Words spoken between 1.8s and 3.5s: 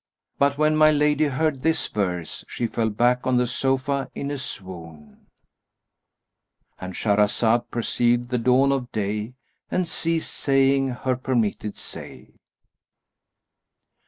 verse she fell back on the